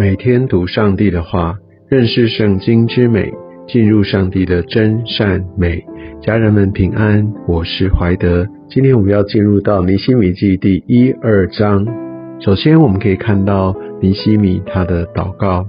[0.00, 1.58] 每天读上帝的话，
[1.90, 3.30] 认识圣经之美，
[3.68, 5.84] 进入上帝的真善美。
[6.22, 8.46] 家人们平安，我是怀德。
[8.70, 11.86] 今天我们要进入到尼西米记第一二章。
[12.40, 15.66] 首先，我们可以看到尼西米他的祷告。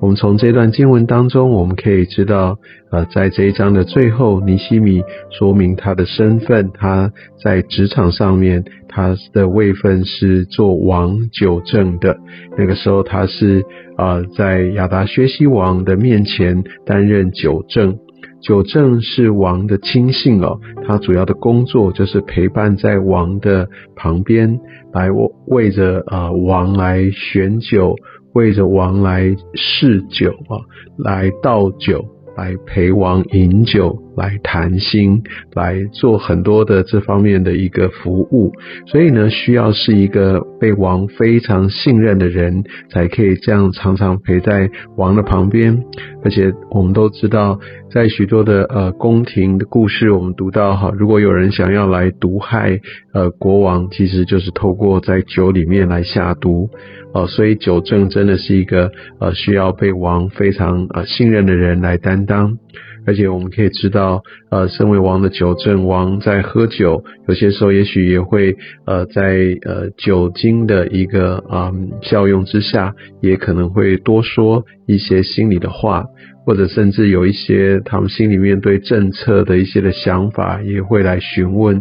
[0.00, 2.56] 我们从这段经文当中，我们可以知道，
[2.92, 12.16] 呃，在这一章的最后，尼西米说明他的身份，他在职场上面，他的位分是做王九正的。
[12.56, 13.64] 那个时候，他是
[13.96, 17.98] 啊，在亚达薛西王的面前担任九正。
[18.40, 24.60] 九正是王的亲信哦，他主要的工作就是陪伴在王的旁边，
[24.92, 25.08] 来
[25.48, 27.96] 为着啊王来选酒。
[28.38, 30.62] 为着王来试酒啊，
[30.96, 32.04] 来倒酒，
[32.36, 33.98] 来陪王饮酒。
[34.18, 35.22] 来谈心，
[35.54, 38.52] 来做很多的这方面的一个服务，
[38.86, 45.84] 所以呢，需要是一个被王非常信任的人，才可以这样常常陪在王的旁边。
[46.24, 47.60] 而且我们都知道，
[47.92, 52.80] 在许多的呃宫廷的故事，我们读到哈，如果有人想要来毒害
[53.14, 56.68] 呃国王，其实就是透过在酒里面来下毒
[57.14, 57.28] 哦。
[57.28, 58.90] 所以酒政真的是一个
[59.20, 62.58] 呃需要被王非常呃信任的人来担当。
[63.06, 64.07] 而且我们可以知道，
[64.50, 68.56] 呃，身为王的酒正王在喝酒，有些时候也许也会，
[68.86, 76.04] 呃，在呃酒精的一个啊效用之下，也可能会多说一些心里的话，
[76.46, 81.80] 或者甚至有一些他们心里面对政策的一些的想法，也会来询问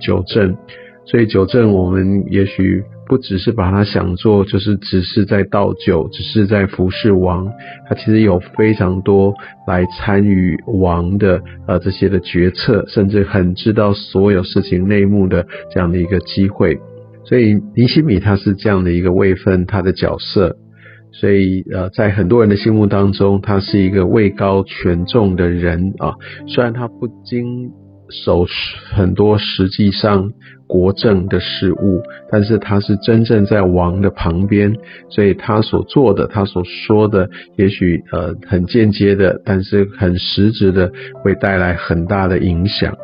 [0.00, 0.56] 酒正。
[1.10, 2.84] 所以酒正，我们也许。
[3.08, 7.50] 不只是把它想做，就是只是在倒酒，只是在服侍王。
[7.88, 9.32] 他其实有非常多
[9.66, 16.78] 来参与王的呃这些的决策，甚至很知道所有事情内幕的这样的一个机会。
[17.24, 20.56] 所以尼西米他是这样的一个位分，他的角色。
[21.10, 26.12] 所以呃，在很多人的心目当中，他是一个位高权重的人啊。
[26.46, 27.70] 虽然他不经
[28.10, 28.46] 手
[28.90, 30.32] 很多，实际上。
[30.68, 34.76] 国政的事务，但是他是真正在王的旁边，
[35.08, 40.92] 所以他所做的，他所说的，也许呃很间接的，但是很实质的，
[41.24, 42.94] 会带来很大的影响。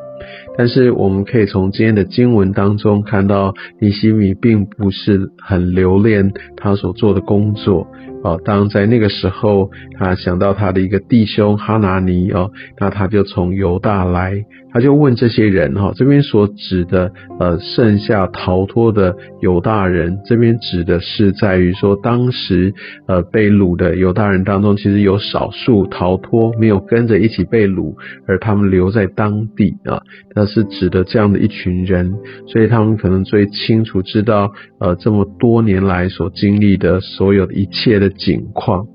[0.59, 7.87] 但是我们可以从今天的经文当中看到，尼西米并不是很留恋他所做的工作。
[8.25, 22.73] 哦，当在那个时候，他想到他的一个弟兄哈拿尼哦，那他就从犹大来，他就问这些人哈，这边所指的呃剩下逃脱的犹大人，这边指的是在于说当时
[23.07, 27.95] 呃被掳的犹大人当中，其实有少数逃脱，没有跟着一起被掳，
[28.27, 30.01] 而他们留在当地啊，
[30.35, 32.15] 那是指的这样的一群人，
[32.47, 38.13] 所以他们可能最清楚知道呃这么多年来所经历的所有的一切的。
[38.16, 38.86] 景况，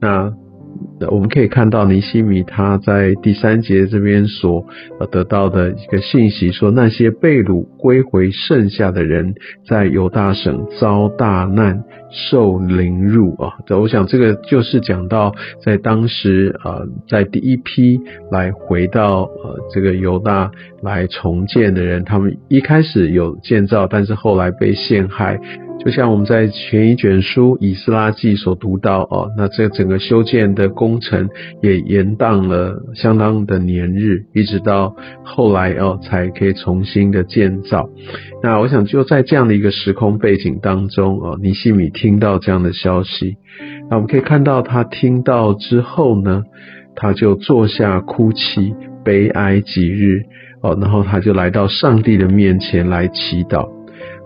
[0.00, 0.32] 那
[1.10, 4.66] 我们可以看到尼西米他在第三节这边所
[5.10, 9.34] 得到的一个信息，说那些被掳归回剩下的人，
[9.66, 13.54] 在犹大省遭大难，受凌辱啊。
[13.70, 15.34] 我想这个就是讲到
[15.64, 17.98] 在当时啊，在第一批
[18.30, 20.50] 来回到呃这个犹大
[20.82, 25.40] 来重建的人，他们一开始有建造，但是后来被陷害。
[25.78, 31.28] 就像我们在前一卷书《以斯拉记》所读到哦，那这整个修建的工程
[31.62, 37.88] 也延宕了相当的年日，一直到后来哦才可以重新的建造。
[38.42, 43.36] 那我想就在这样的一个时空背景当中哦，尼西米听到这样的消息，
[43.88, 46.42] 那我们可以看到他听到之后呢，
[46.96, 50.22] 他就坐下哭泣，悲哀几日
[50.62, 53.75] 哦，然后他就来到上帝的面前来祈祷。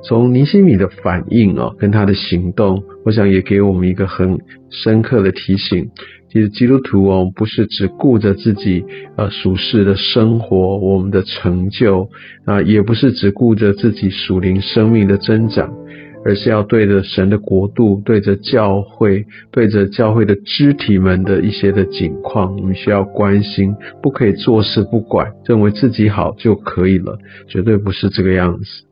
[0.02, 4.38] 从尼西米的反应哦，跟他的行动，我想也给我们一个很
[4.70, 5.90] 深刻的提醒。
[6.32, 8.84] 其实基督徒哦，不是只顾着自己
[9.16, 12.08] 呃属世的生活，我们的成就
[12.44, 15.74] 啊，也不是只顾着自己属灵生命的增长，
[16.24, 27.18] 而是要对着神的国度，对着教会，对着教会的肢体们的一些的景况，我们需要关心，不可以坐视不管，认为自己好就可以了，
[27.48, 28.89] 绝对不是这个样子。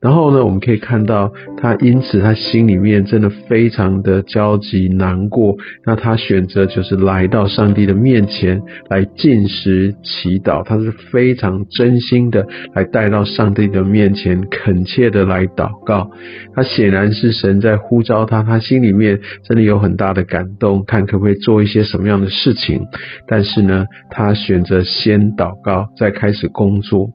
[0.00, 5.56] 然后呢，我们可以看到他因此他心里面真的非常的焦急难过。
[5.86, 8.60] 那他选择就是来到上帝的面前
[8.90, 16.10] 来进食祈祷，他是非常真心的来带到上帝的面前恳切的来祷告。
[16.54, 22.86] 他显然是神在呼召他，他心里面真的有很大的感动，看可不可以做一些什么样的事情。
[23.26, 27.08] 但是呢，他选择先祷告，再开始工作。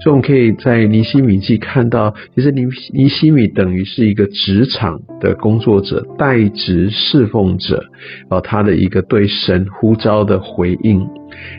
[0.00, 7.84] 所以我们可以在尼西米记看到，其实尼尼西米等于是一个职场的工作者、代职侍奉者，
[8.28, 11.06] 哦，他的一个对神呼召的回应。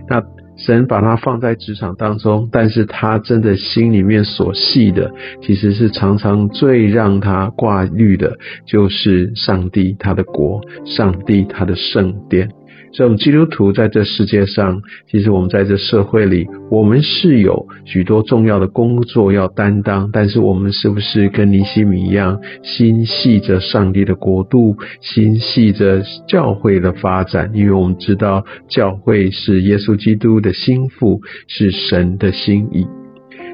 [0.08, 0.24] 那
[0.58, 5.12] 神把他放在职场当中，但是他真的心里面所系的，
[5.42, 12.50] 其实是常常最让他挂虑的，就是上帝他的国，上帝他的圣殿。
[12.98, 14.82] 这种基督徒在这世界上，
[15.12, 20.10] 其实我们在这社会里，我们是有许多重要的工作要担当。
[20.14, 27.52] 但是我们是不是跟尼西米一样，心系着上帝的国度，心系着教会的发展？
[27.54, 32.88] 因为我们知道教会是耶稣基督的心腹，是神的心意。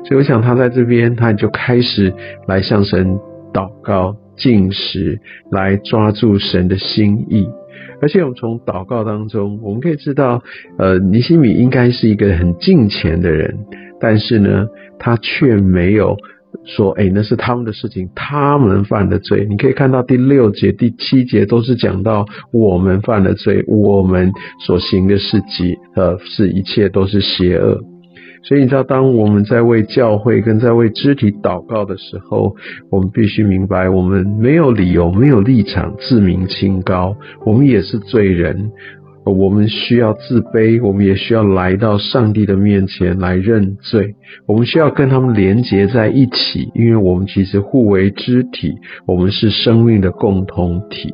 [0.06, 2.14] 所以我想他在这边，他就开始
[2.48, 3.18] 来向神
[3.52, 5.20] 祷告、进食，
[5.52, 7.48] 来抓住神的心意。
[8.02, 10.42] 而且我们从祷告当中，我们可以知道，
[10.78, 13.66] 呃，尼西米应该是一个很敬虔的人，
[14.00, 14.68] 但是呢，
[15.00, 16.16] 他却没有
[16.66, 19.46] 说，哎，那是他们的事情，他们犯的罪。
[19.50, 24.32] 你可以看到第六节、第七节都是讲到我们犯的罪，我们
[24.66, 27.80] 所行的事迹，呃，是一切都是邪恶。
[28.44, 32.56] 所以你知道，当我们在为教会跟在为肢体祷告的时候，
[32.90, 37.16] 我们必须明白，我们没有理由、没有立场自命清高，
[37.46, 38.72] 我们也是罪人，
[39.26, 44.16] 我们需要自卑，我们也需要来到上帝的面前来认罪，
[44.48, 48.74] 我们需要跟他们连结在一起，因为我们其实互为肢体，
[49.06, 51.14] 我们是生命的共同体。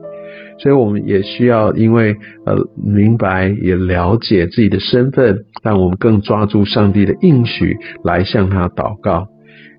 [0.59, 2.15] 所以我们也需要，因为
[2.45, 9.27] 呃明白也了解自己的身份，让我们更抓住上帝的应许来向他祷告。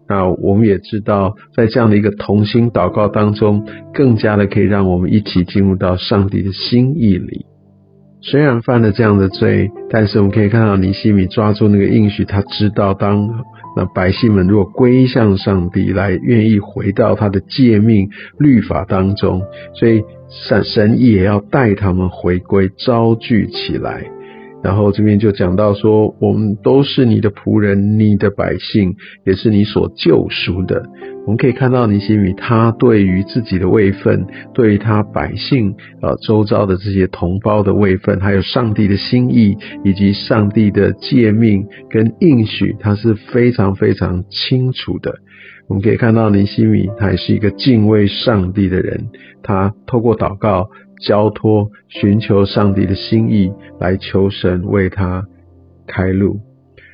[0.09, 7.45] 那我们也知道，在这样的一个同心祷告当中，更加的可以让我们一起进入到上帝的心意里。
[8.21, 13.29] 虽然犯了这样的罪，但是我们可以看到尼西米抓住那个应许，他知道当
[13.77, 19.43] 那百姓们如果归向上帝，来愿意回到他的诫命律法当中，
[19.75, 20.03] 所以。
[20.31, 24.05] 神神也要带他们回归，招聚起来。
[24.63, 30.85] 然后这边就讲到说，我们都是你的仆人，你的百姓，也是你所救赎的。
[31.29, 45.17] 我们可以看到尼西米，他对于自己的位分，对于他百姓呃周遭的这些同胞的位分，还有上帝的心意，以及上帝的诫命跟应许，他是非常非常清楚的。
[45.69, 49.11] 我们可以看到尼西米，他也是一个敬畏上帝的人。
[49.43, 50.71] 他透过祷告、
[51.07, 55.25] 交托、寻求上帝的心意，来求神为他
[55.87, 56.41] 开路。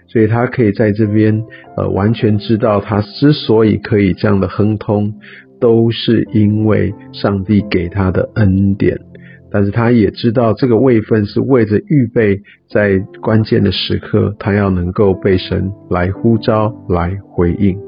[0.06, 1.43] 所以他可以在这边，
[1.77, 5.15] 呃，完全知道他之所以可以这样的亨通，
[5.61, 8.99] 都是因为上帝给他的恩典。
[9.51, 17.79] 但是他也知道这个位分是为着预备在关键的时刻，他要能够被神来呼召、来回应。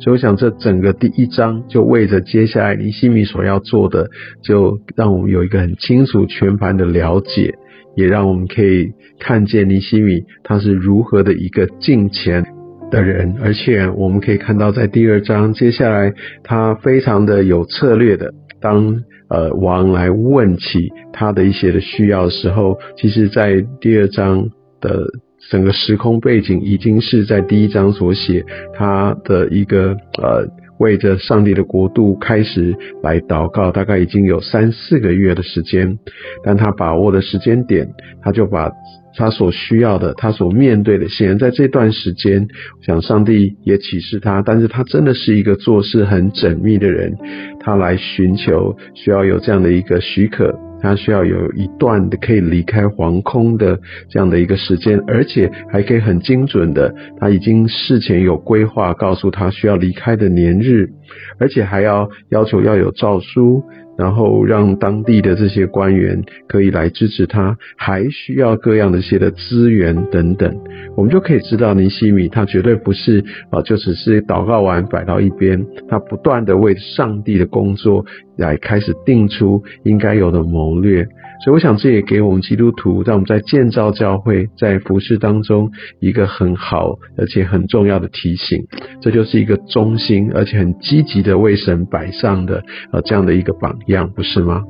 [0.00, 4.10] 所以我想，这整个第一章就为着接下来尼西米所要做的，
[4.42, 7.54] 就让我们有一个很清楚全盘的了解，
[7.96, 12.44] 也让我们可以看见尼西米他是如何的一个敬虔
[12.90, 16.12] 的人，而且我们可以看到在第二章接下来
[16.42, 24.48] 他非常的有策略的，当呃王来问起他的一些的需要的时候，其实在第二章
[24.80, 25.06] 的。
[25.50, 35.98] 整个时空背景已经是在第一章所写，他的一个呃，为着上帝的国度开始来祷告，大概已经有三四个月的时间。
[36.42, 37.88] 但他把握的时间点，
[38.22, 38.70] 他就把
[39.16, 42.48] 他所需要的，他所面对的，显然在这段时间，
[42.82, 47.16] 想上帝也启示他，但是他真的是一个做事很缜密的人，
[47.60, 50.58] 他来寻求需要有这样的一个许可。
[50.80, 53.80] 他需要有一段的可以离开皇宫的
[54.10, 60.90] 这样的一个时间，而且还可以很精准的，他已经事前有规划，告诉他需要离开的年日，
[61.38, 63.62] 而且还要要求要有诏书。
[63.96, 70.54] 然后让当地的这些官员可以来支持他，还需要各样的一些的资源等等，
[70.96, 78.04] 我们就可以知道尼西米他绝对不是啊，就只是祷告完摆到一边，他不断的为上帝的工作
[78.36, 81.06] 来开始定出应该有的谋略。
[81.42, 88.64] 所以我想这也给我们基督徒，在我们在建造教会、在服饰当中一个很好而且很重要的提醒。
[89.00, 92.62] 这就是一个忠心而且很积极的为神摆上的
[92.92, 94.62] 呃这样的一个榜样，不是吗？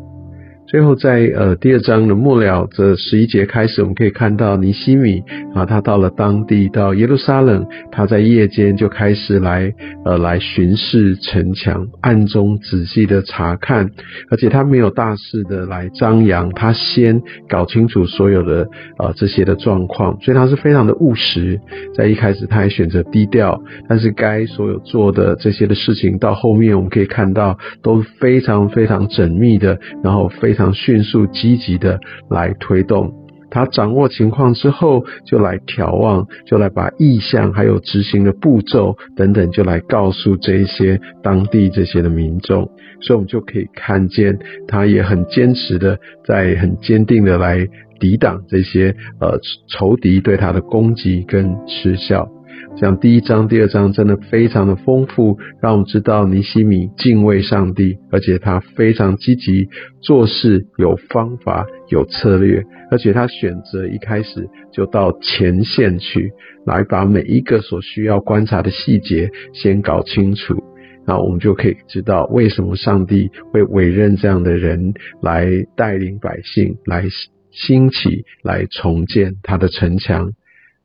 [0.67, 5.23] 最后在呃第二章的末了这十一节开始，我们可以看到尼西米
[5.55, 9.73] 啊，他到了当地，到耶路撒冷，他在夜间就开始来
[10.05, 13.91] 呃来巡视城墙，暗中仔细的查看，
[14.31, 18.67] 而且他没有大肆的来张扬，他先搞清楚所有的
[18.99, 21.61] 呃这些的状况，所以他是非常的务实，
[21.95, 30.73] 在一开始他还选择低调，但是该所有做的这些的事情，到后面我们可以看到都非常非常缜密的，然后非非常。
[30.85, 33.11] 迅速积极的来推动，
[33.51, 42.71] 他掌握情况之后，就来眺望，就来把意向还有执行的步骤等等，就来告诉这一些当地这些的民众，
[43.01, 47.67] 所以我们就可以看见，他也很坚持的，在很坚定的来
[47.99, 52.29] 抵挡这些呃仇敌对他的攻击跟嗤笑。
[52.77, 59.69] 像第一章、第二章真的非常的丰富，让我们知道尼西米敬畏上帝，而且他非常积极
[60.03, 66.33] 做事，有方法、有策略，而且他选择一开始就到前线去，
[66.67, 70.63] 来把每一个所需要观察的细节先搞清楚，
[71.07, 75.47] 那我们就可以知道为什么上帝会委任这样的人来
[75.77, 77.05] 带领百姓，来
[77.53, 80.33] 兴起，来重建他的城墙。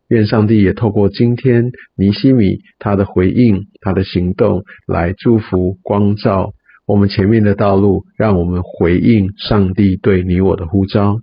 [0.09, 6.51] 愿上帝也透过今天尼西米他的回应、他的行动，来祝福光照
[6.87, 11.19] 我们前面的道路，让我们回应上帝对你我的呼召。